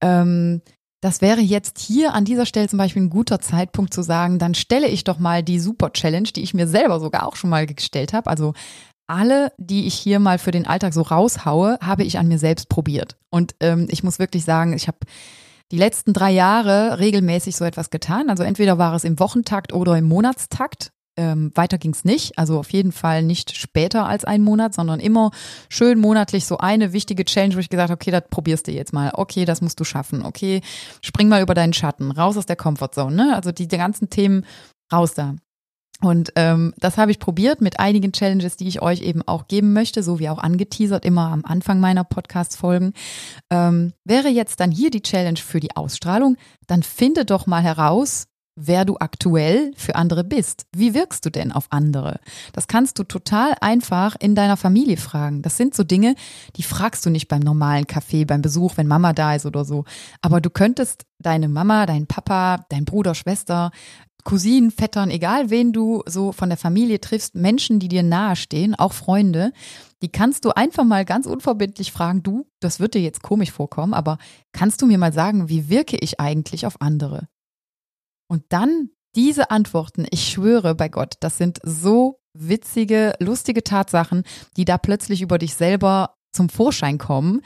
[0.00, 0.62] Ähm,
[1.00, 4.54] das wäre jetzt hier an dieser Stelle zum Beispiel ein guter Zeitpunkt zu sagen, dann
[4.54, 7.66] stelle ich doch mal die Super Challenge, die ich mir selber sogar auch schon mal
[7.66, 8.28] gestellt habe.
[8.28, 8.52] Also
[9.08, 12.68] alle, die ich hier mal für den Alltag so raushaue, habe ich an mir selbst
[12.68, 13.16] probiert.
[13.30, 14.98] Und ähm, ich muss wirklich sagen, ich habe
[15.72, 18.30] die letzten drei Jahre regelmäßig so etwas getan.
[18.30, 20.92] Also entweder war es im Wochentakt oder im Monatstakt.
[21.16, 22.38] Ähm, weiter ging es nicht.
[22.38, 25.30] Also auf jeden Fall nicht später als ein Monat, sondern immer
[25.68, 28.92] schön monatlich so eine wichtige Change, wo ich gesagt habe, okay, das probierst du jetzt
[28.92, 29.10] mal.
[29.14, 30.24] Okay, das musst du schaffen.
[30.24, 30.60] Okay,
[31.02, 33.16] spring mal über deinen Schatten, raus aus der Comfortzone.
[33.16, 33.34] Ne?
[33.34, 34.46] Also die, die ganzen Themen
[34.92, 35.34] raus da.
[36.00, 39.72] Und ähm, das habe ich probiert mit einigen Challenges, die ich euch eben auch geben
[39.72, 42.92] möchte, so wie auch angeteasert immer am Anfang meiner Podcast-Folgen.
[43.50, 46.36] Ähm, wäre jetzt dann hier die Challenge für die Ausstrahlung,
[46.68, 50.66] dann finde doch mal heraus, wer du aktuell für andere bist.
[50.74, 52.20] Wie wirkst du denn auf andere?
[52.52, 55.42] Das kannst du total einfach in deiner Familie fragen.
[55.42, 56.14] Das sind so Dinge,
[56.56, 59.84] die fragst du nicht beim normalen Kaffee, beim Besuch, wenn Mama da ist oder so.
[60.22, 63.70] Aber du könntest deine Mama, deinen Papa, dein Bruder, Schwester,
[64.24, 68.92] Cousinen, Vettern, egal wen du so von der Familie triffst, Menschen, die dir nahestehen, auch
[68.92, 69.52] Freunde,
[70.02, 73.94] die kannst du einfach mal ganz unverbindlich fragen, du, das wird dir jetzt komisch vorkommen,
[73.94, 74.18] aber
[74.52, 77.28] kannst du mir mal sagen, wie wirke ich eigentlich auf andere?
[78.28, 84.22] Und dann diese Antworten, ich schwöre bei Gott, das sind so witzige, lustige Tatsachen,
[84.56, 87.40] die da plötzlich über dich selber zum Vorschein kommen.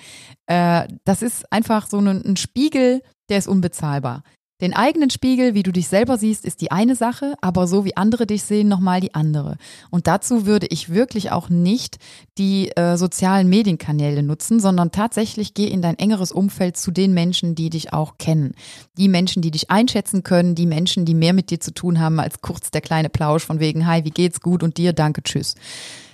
[0.46, 4.22] Äh, das ist einfach so ein Spiegel, der ist unbezahlbar.
[4.62, 7.96] Den eigenen Spiegel, wie du dich selber siehst, ist die eine Sache, aber so wie
[7.96, 9.56] andere dich sehen, nochmal die andere.
[9.90, 11.98] Und dazu würde ich wirklich auch nicht
[12.38, 17.56] die äh, sozialen Medienkanäle nutzen, sondern tatsächlich geh in dein engeres Umfeld zu den Menschen,
[17.56, 18.54] die dich auch kennen.
[18.96, 22.20] Die Menschen, die dich einschätzen können, die Menschen, die mehr mit dir zu tun haben
[22.20, 25.56] als kurz der kleine Plausch von wegen, hi, wie geht's gut und dir, danke, tschüss.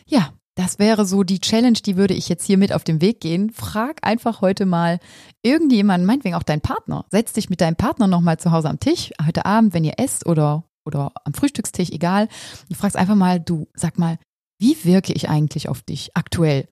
[0.06, 3.20] Ja, das wäre so die Challenge, die würde ich jetzt hier mit auf den Weg
[3.20, 3.52] gehen.
[3.52, 4.98] Frag einfach heute mal
[5.40, 7.04] irgendjemanden, meinetwegen auch deinen Partner.
[7.12, 10.26] Setz dich mit deinem Partner nochmal zu Hause am Tisch, heute Abend, wenn ihr esst
[10.26, 12.26] oder, oder am Frühstückstisch, egal.
[12.68, 14.18] Du fragst einfach mal, du, sag mal,
[14.58, 16.66] wie wirke ich eigentlich auf dich aktuell?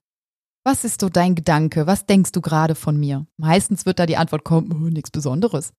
[0.65, 1.87] Was ist so dein Gedanke?
[1.87, 3.25] Was denkst du gerade von mir?
[3.37, 5.71] Meistens wird da die Antwort kommen, oh, nichts Besonderes.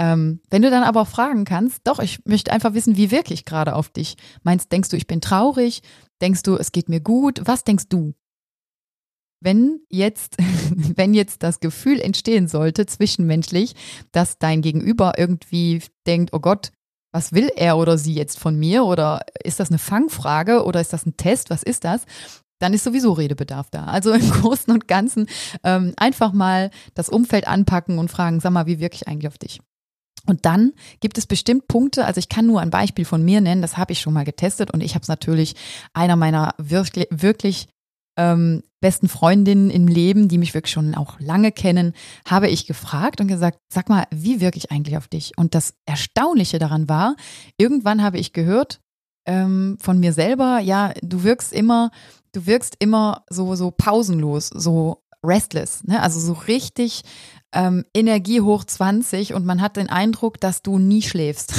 [0.00, 3.32] Ähm, wenn du dann aber auch fragen kannst, doch, ich möchte einfach wissen, wie wirke
[3.32, 4.16] ich gerade auf dich?
[4.42, 5.82] Meinst, denkst du, ich bin traurig?
[6.22, 7.42] Denkst du, es geht mir gut?
[7.44, 8.14] Was denkst du?
[9.40, 10.36] Wenn jetzt,
[10.96, 13.74] wenn jetzt das Gefühl entstehen sollte, zwischenmenschlich,
[14.12, 16.70] dass dein Gegenüber irgendwie denkt, oh Gott,
[17.12, 18.84] was will er oder sie jetzt von mir?
[18.84, 21.50] Oder ist das eine Fangfrage oder ist das ein Test?
[21.50, 22.06] Was ist das?
[22.62, 23.86] dann ist sowieso Redebedarf da.
[23.86, 25.26] Also im Großen und Ganzen
[25.64, 29.36] ähm, einfach mal das Umfeld anpacken und fragen, sag mal, wie wirke ich eigentlich auf
[29.36, 29.60] dich?
[30.26, 33.62] Und dann gibt es bestimmt Punkte, also ich kann nur ein Beispiel von mir nennen,
[33.62, 35.54] das habe ich schon mal getestet und ich habe es natürlich
[35.94, 37.68] einer meiner wirklich, wirklich
[38.16, 41.94] ähm, besten Freundinnen im Leben, die mich wirklich schon auch lange kennen,
[42.26, 45.32] habe ich gefragt und gesagt, sag mal, wie wirke ich eigentlich auf dich?
[45.36, 47.16] Und das Erstaunliche daran war,
[47.56, 48.80] irgendwann habe ich gehört
[49.26, 51.90] ähm, von mir selber, ja, du wirkst immer
[52.32, 56.02] du wirkst immer so, so pausenlos, so restless, ne?
[56.02, 57.02] also so richtig
[57.52, 61.54] ähm, Energie hoch 20 und man hat den Eindruck, dass du nie schläfst.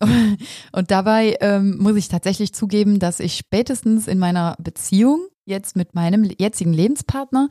[0.72, 5.94] und dabei ähm, muss ich tatsächlich zugeben, dass ich spätestens in meiner Beziehung jetzt mit
[5.94, 7.48] meinem jetzigen Lebenspartner,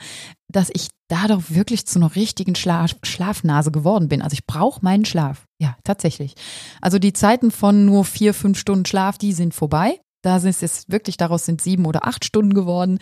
[0.47, 4.21] dass ich dadurch wirklich zu einer richtigen Schlaf Schlafnase geworden bin.
[4.21, 5.45] Also ich brauche meinen Schlaf.
[5.59, 6.35] Ja, tatsächlich.
[6.81, 9.99] Also die Zeiten von nur vier, fünf Stunden Schlaf, die sind vorbei.
[10.21, 12.99] Da sind es jetzt wirklich, daraus sind sieben oder acht Stunden geworden.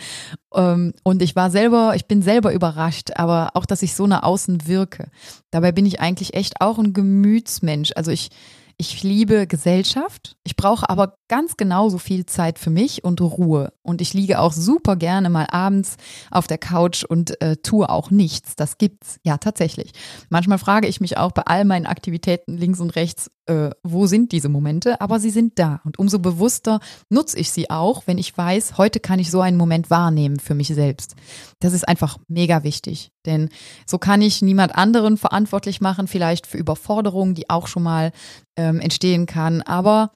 [0.53, 4.23] Ähm, und ich war selber, ich bin selber überrascht, aber auch, dass ich so nach
[4.23, 5.09] außen wirke.
[5.51, 7.91] Dabei bin ich eigentlich echt auch ein Gemütsmensch.
[7.95, 8.29] Also ich,
[8.77, 10.37] ich liebe Gesellschaft.
[10.43, 13.73] Ich brauche aber ganz genauso viel Zeit für mich und Ruhe.
[13.81, 15.97] Und ich liege auch super gerne mal abends
[16.31, 18.55] auf der Couch und äh, tue auch nichts.
[18.55, 19.91] Das gibt's ja tatsächlich.
[20.29, 24.31] Manchmal frage ich mich auch bei all meinen Aktivitäten links und rechts, äh, wo sind
[24.31, 25.01] diese Momente?
[25.01, 25.81] Aber sie sind da.
[25.83, 29.57] Und umso bewusster nutze ich sie auch, wenn ich weiß, heute kann ich so einen
[29.57, 31.15] Moment wahrnehmen für mich selbst.
[31.59, 33.11] Das ist einfach mega wichtig.
[33.25, 33.49] Denn
[33.85, 38.11] so kann ich niemand anderen verantwortlich machen, vielleicht für Überforderungen, die auch schon mal
[38.55, 39.61] ähm, entstehen kann.
[39.61, 40.11] Aber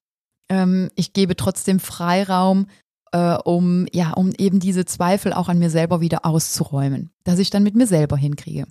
[0.51, 2.67] ähm, ich gebe trotzdem Freiraum,
[3.13, 7.49] äh, um ja, um eben diese Zweifel auch an mir selber wieder auszuräumen, dass ich
[7.49, 8.65] dann mit mir selber hinkriege.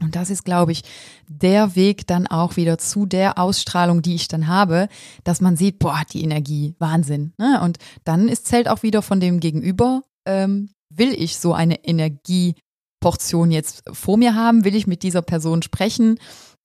[0.00, 0.82] Und das ist, glaube ich,
[1.28, 4.88] der Weg dann auch wieder zu der Ausstrahlung, die ich dann habe,
[5.22, 7.34] dass man sieht, boah, die Energie, Wahnsinn.
[7.36, 7.60] Ne?
[7.62, 13.50] Und dann ist Zelt auch wieder von dem Gegenüber, ähm, will ich so eine Energieportion
[13.50, 14.64] jetzt vor mir haben?
[14.64, 16.18] Will ich mit dieser Person sprechen?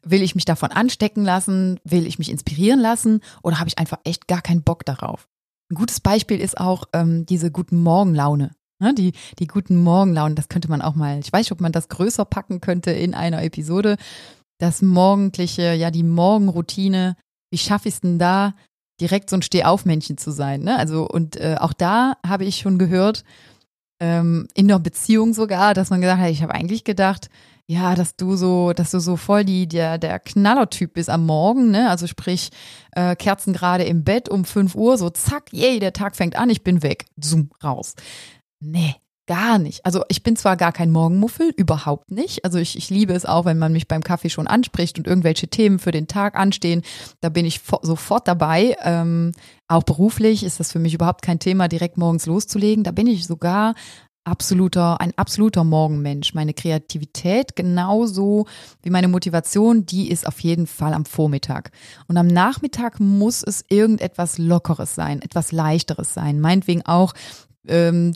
[0.10, 1.80] Will ich mich davon anstecken lassen?
[1.84, 3.22] Will ich mich inspirieren lassen?
[3.43, 5.28] Oder habe ich einfach echt gar keinen Bock darauf?
[5.70, 8.52] Ein gutes Beispiel ist auch ähm, diese guten Morgenlaune.
[8.80, 11.72] Ne, die, die guten Morgenlaunen, das könnte man auch mal, ich weiß nicht, ob man
[11.72, 13.98] das größer packen könnte in einer Episode.
[14.60, 17.15] Das morgendliche, ja, die Morgenroutine.
[17.50, 18.54] Wie schaffe ich es denn da,
[19.02, 20.62] direkt so ein Stehaufmännchen zu sein?
[20.62, 20.78] Ne?
[20.78, 23.24] Also, und äh, auch da habe ich schon gehört,
[24.00, 27.30] ähm, in der Beziehung sogar, dass man gesagt hat, ich habe eigentlich gedacht,
[27.70, 31.70] ja, dass du so, dass du so voll die, der, der Knallertyp bist am Morgen,
[31.70, 31.90] ne?
[31.90, 32.50] Also sprich,
[32.94, 36.50] äh, Kerzen gerade im Bett um 5 Uhr, so zack, yay, der Tag fängt an,
[36.50, 37.06] ich bin weg.
[37.18, 37.96] Zoom, raus.
[38.62, 38.96] Nee,
[39.28, 39.86] gar nicht.
[39.86, 42.46] Also ich bin zwar gar kein Morgenmuffel, überhaupt nicht.
[42.46, 45.50] Also ich, ich liebe es auch, wenn man mich beim Kaffee schon anspricht und irgendwelche
[45.50, 46.84] Themen für den Tag anstehen.
[47.20, 48.78] Da bin ich sofort dabei.
[48.82, 49.34] Ähm,
[49.68, 52.86] auch beruflich ist das für mich überhaupt kein Thema, direkt morgens loszulegen.
[52.86, 53.76] Da bin ich sogar
[54.28, 56.34] absoluter, ein absoluter Morgenmensch.
[56.34, 58.46] Meine Kreativität genauso
[58.84, 61.72] wie meine Motivation, die ist auf jeden Fall am Vormittag.
[62.08, 66.42] Und am Nachmittag muss es irgendetwas Lockeres sein, etwas Leichteres sein.
[66.42, 67.13] Meinetwegen auch
[67.68, 68.13] ähm,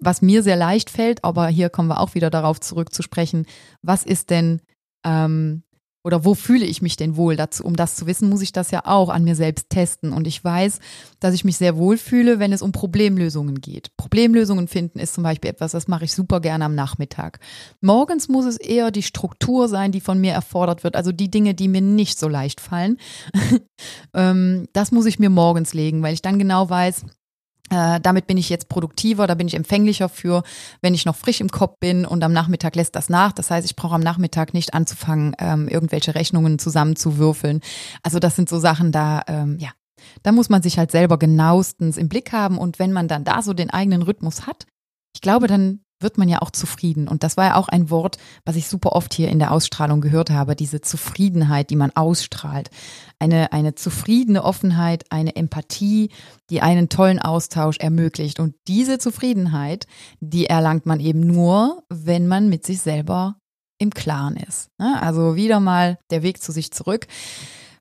[0.00, 3.46] was mir sehr leicht fällt, aber hier kommen wir auch wieder darauf zurück zu sprechen,
[3.82, 4.60] was ist denn
[5.04, 5.62] ähm,
[6.08, 7.36] oder wo fühle ich mich denn wohl?
[7.36, 10.14] Dazu, um das zu wissen, muss ich das ja auch an mir selbst testen.
[10.14, 10.78] Und ich weiß,
[11.20, 13.94] dass ich mich sehr wohl fühle, wenn es um Problemlösungen geht.
[13.98, 17.40] Problemlösungen finden ist zum Beispiel etwas, das mache ich super gerne am Nachmittag.
[17.82, 21.52] Morgens muss es eher die Struktur sein, die von mir erfordert wird, also die Dinge,
[21.52, 22.96] die mir nicht so leicht fallen.
[24.12, 27.04] Ähm, das muss ich mir morgens legen, weil ich dann genau weiß,
[27.70, 30.42] äh, damit bin ich jetzt produktiver, da bin ich empfänglicher für,
[30.80, 33.32] wenn ich noch frisch im Kopf bin und am Nachmittag lässt das nach.
[33.32, 37.60] Das heißt, ich brauche am Nachmittag nicht anzufangen, ähm, irgendwelche Rechnungen zusammenzuwürfeln.
[38.02, 39.70] Also das sind so Sachen, da, ähm, ja,
[40.22, 42.58] da muss man sich halt selber genauestens im Blick haben.
[42.58, 44.66] Und wenn man dann da so den eigenen Rhythmus hat,
[45.14, 47.08] ich glaube, dann wird man ja auch zufrieden.
[47.08, 50.00] Und das war ja auch ein Wort, was ich super oft hier in der Ausstrahlung
[50.00, 52.70] gehört habe, diese Zufriedenheit, die man ausstrahlt.
[53.18, 56.10] Eine, eine zufriedene Offenheit, eine Empathie,
[56.50, 58.38] die einen tollen Austausch ermöglicht.
[58.38, 59.86] Und diese Zufriedenheit,
[60.20, 63.36] die erlangt man eben nur, wenn man mit sich selber
[63.78, 64.70] im Klaren ist.
[64.78, 65.00] Ne?
[65.00, 67.06] Also wieder mal der Weg zu sich zurück.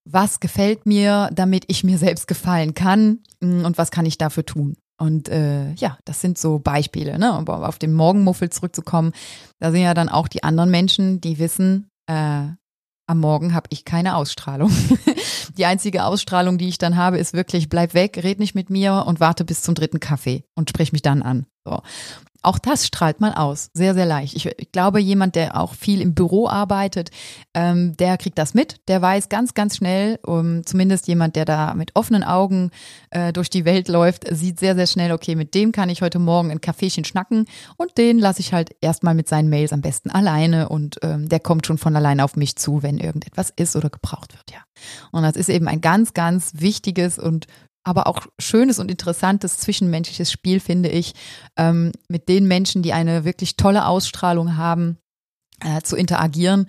[0.05, 4.77] Was gefällt mir, damit ich mir selbst gefallen kann und was kann ich dafür tun?
[4.99, 7.37] Und äh, ja, das sind so Beispiele, ne?
[7.37, 9.13] Um auf den Morgenmuffel zurückzukommen.
[9.59, 12.47] Da sind ja dann auch die anderen Menschen, die wissen, äh,
[13.09, 14.71] am Morgen habe ich keine Ausstrahlung.
[15.57, 19.05] die einzige Ausstrahlung, die ich dann habe, ist wirklich, bleib weg, red nicht mit mir
[19.07, 21.45] und warte bis zum dritten Kaffee und sprich mich dann an.
[21.63, 21.81] So.
[22.41, 24.35] Auch das strahlt man aus, sehr, sehr leicht.
[24.35, 27.09] Ich, ich glaube, jemand, der auch viel im Büro arbeitet,
[27.53, 31.73] ähm, der kriegt das mit, der weiß ganz, ganz schnell, um, zumindest jemand, der da
[31.73, 32.71] mit offenen Augen
[33.09, 36.19] äh, durch die Welt läuft, sieht sehr, sehr schnell, okay, mit dem kann ich heute
[36.19, 37.45] Morgen ein Kaffeechen schnacken
[37.77, 41.39] und den lasse ich halt erstmal mit seinen Mails am besten alleine und ähm, der
[41.39, 44.59] kommt schon von alleine auf mich zu, wenn irgendetwas ist oder gebraucht wird, ja.
[45.11, 47.47] Und das ist eben ein ganz, ganz wichtiges und
[47.87, 51.13] aber auch schönes und interessantes zwischenmenschliches Spiel, finde ich,
[51.55, 54.97] ähm, mit den Menschen, die eine wirklich tolle Ausstrahlung haben,
[55.61, 56.67] äh, zu interagieren.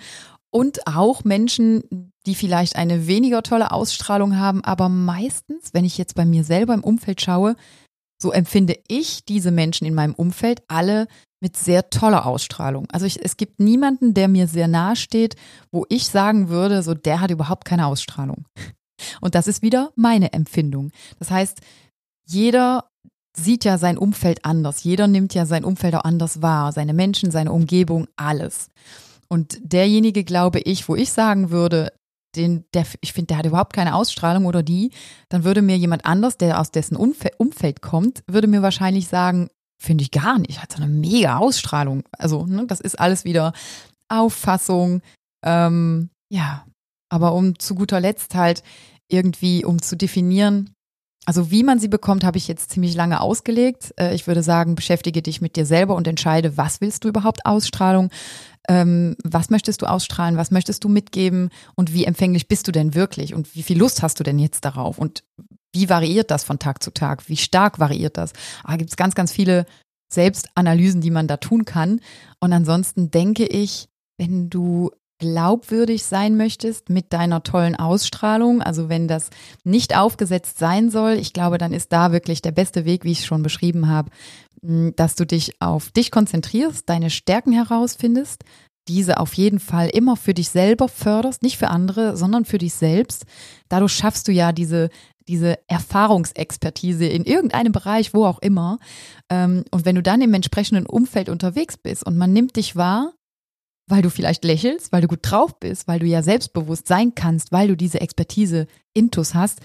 [0.51, 6.15] Und auch Menschen, die vielleicht eine weniger tolle Ausstrahlung haben, aber meistens, wenn ich jetzt
[6.15, 7.57] bei mir selber im Umfeld schaue,
[8.23, 11.09] so empfinde ich diese Menschen in meinem Umfeld alle
[11.41, 12.87] mit sehr toller Ausstrahlung.
[12.93, 15.35] Also ich, es gibt niemanden, der mir sehr nahe steht,
[15.73, 18.45] wo ich sagen würde, so der hat überhaupt keine Ausstrahlung.
[19.21, 20.91] Und das ist wieder meine Empfindung.
[21.19, 21.61] Das heißt,
[22.27, 22.91] jeder
[23.37, 24.83] sieht ja sein Umfeld anders.
[24.85, 26.73] Jeder nimmt ja sein Umfeld auch anders wahr.
[26.73, 28.69] Seine Menschen, seine Umgebung, alles.
[29.29, 31.93] Und derjenige, glaube ich, wo ich sagen würde,
[32.37, 34.91] den, der, ich finde, der hat überhaupt keine Ausstrahlung oder die,
[35.29, 39.49] dann würde mir jemand anders, der aus dessen Umfeld, Umfeld kommt, würde mir wahrscheinlich sagen,
[39.81, 42.05] finde ich gar nicht, hat so eine mega Ausstrahlung.
[42.13, 43.53] Also, ne, das ist alles wieder
[44.09, 45.03] Auffassung,
[45.45, 46.65] ähm, ja.
[47.09, 48.63] Aber um zu guter Letzt halt
[49.09, 50.75] irgendwie, um zu definieren,
[51.29, 53.93] also wie man sie bekommt, habe ich jetzt ziemlich lange ausgelegt.
[54.01, 57.45] Äh, ich würde sagen, beschäftige dich mit dir selber und entscheide, was willst du überhaupt
[57.45, 58.11] Ausstrahlung?
[58.67, 60.39] Ähm, was möchtest du ausstrahlen?
[60.39, 61.51] Was möchtest du mitgeben?
[61.75, 63.35] Und wie empfänglich bist du denn wirklich?
[63.35, 64.99] Und wie viel Lust hast du denn jetzt darauf?
[64.99, 65.23] Und
[65.75, 67.29] wie variiert das von Tag zu Tag?
[67.29, 68.33] Wie stark variiert das?
[68.65, 69.67] Ah, gibt es ganz, ganz viele
[70.11, 72.01] Selbstanalysen, die man da tun kann.
[72.41, 79.09] Und ansonsten denke ich, wenn du glaubwürdig sein möchtest mit deiner tollen Ausstrahlung, also wenn
[79.09, 79.31] das
[79.65, 83.21] nicht aufgesetzt sein soll, ich glaube, dann ist da wirklich der beste Weg, wie ich
[83.21, 84.11] es schon beschrieben habe,
[84.63, 88.45] dass du dich auf dich konzentrierst, deine Stärken herausfindest,
[88.89, 92.75] diese auf jeden Fall immer für dich selber förderst, nicht für andere, sondern für dich
[92.75, 93.27] selbst.
[93.69, 94.89] Dadurch schaffst du ja diese,
[95.29, 98.79] diese Erfahrungsexpertise in irgendeinem Bereich, wo auch immer.
[99.29, 103.13] Ähm, und wenn du dann im entsprechenden Umfeld unterwegs bist und man nimmt dich wahr,
[103.89, 107.53] weil du vielleicht lächelst, weil du gut drauf bist, weil du ja selbstbewusst sein kannst,
[107.53, 109.61] weil du diese Expertise intus hast,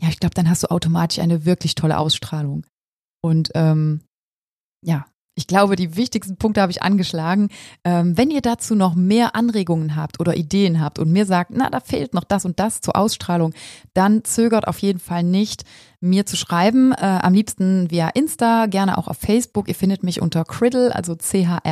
[0.00, 2.66] ja, ich glaube, dann hast du automatisch eine wirklich tolle Ausstrahlung.
[3.22, 4.00] Und ähm,
[4.82, 5.06] ja,
[5.40, 7.48] ich glaube, die wichtigsten Punkte habe ich angeschlagen.
[7.82, 11.70] Ähm, wenn ihr dazu noch mehr Anregungen habt oder Ideen habt und mir sagt, na,
[11.70, 13.54] da fehlt noch das und das zur Ausstrahlung,
[13.94, 15.64] dann zögert auf jeden Fall nicht,
[16.00, 16.92] mir zu schreiben.
[16.92, 19.66] Äh, am liebsten via Insta, gerne auch auf Facebook.
[19.68, 21.70] Ihr findet mich unter Criddle, also C-H-R-I-D-D-L-E.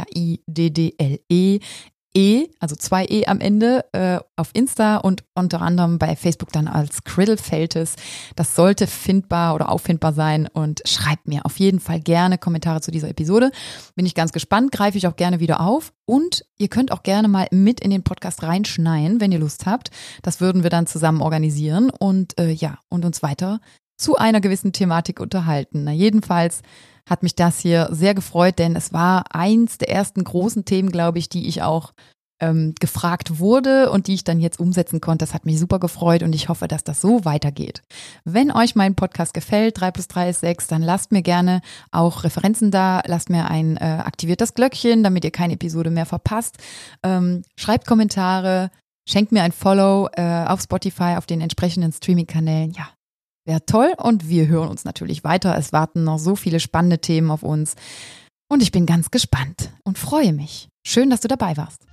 [2.18, 6.66] E, also zwei E am Ende, äh, auf Insta und unter anderem bei Facebook dann
[6.66, 7.94] als Criddlefeltes.
[8.35, 12.90] Das sollte findbar oder auffindbar sein und schreibt mir auf jeden Fall gerne Kommentare zu
[12.90, 13.52] dieser Episode.
[13.94, 15.92] Bin ich ganz gespannt, greife ich auch gerne wieder auf.
[16.07, 19.90] Und ihr könnt auch gerne mal mit in den Podcast reinschneien, wenn ihr Lust habt.
[20.22, 23.61] Das würden wir dann zusammen organisieren und äh, ja, und uns weiter
[23.96, 25.85] zu einer gewissen Thematik unterhalten.
[25.85, 26.62] Na, jedenfalls
[27.09, 31.18] hat mich das hier sehr gefreut, denn es war eins der ersten großen Themen, glaube
[31.18, 31.92] ich, die ich auch
[32.40, 35.25] ähm, gefragt wurde und die ich dann jetzt umsetzen konnte.
[35.25, 37.83] Das hat mich super gefreut und ich hoffe, dass das so weitergeht.
[38.25, 42.25] Wenn euch mein Podcast gefällt, 3 plus 3 ist 6, dann lasst mir gerne auch
[42.25, 46.59] Referenzen da, lasst mir ein äh, aktiviertes Glöckchen, damit ihr keine Episode mehr verpasst.
[47.03, 48.71] Ähm, schreibt Kommentare,
[49.09, 52.73] schenkt mir ein Follow äh, auf Spotify, auf den entsprechenden Streaming-Kanälen.
[52.73, 52.88] Ja,
[53.48, 55.56] Wäre toll und wir hören uns natürlich weiter.
[55.56, 57.76] Es warten noch so viele spannende Themen auf uns.
[58.46, 60.68] Und ich bin ganz gespannt und freue mich.
[60.87, 61.87] Schön, dass du dabei warst.